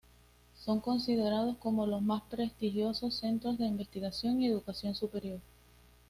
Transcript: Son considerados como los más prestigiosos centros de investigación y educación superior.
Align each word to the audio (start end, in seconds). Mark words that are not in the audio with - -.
Son 0.59 0.79
considerados 0.79 1.57
como 1.57 1.85
los 1.85 2.01
más 2.01 2.23
prestigiosos 2.23 3.13
centros 3.19 3.59
de 3.59 3.67
investigación 3.67 4.41
y 4.41 4.47
educación 4.47 4.95
superior. 4.95 5.39